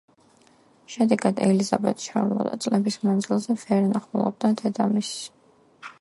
[0.93, 5.21] შედეგად, ელიზაბეტ შარლოტა წლების მანძილზე ვერ ნახულობდა დედამისს.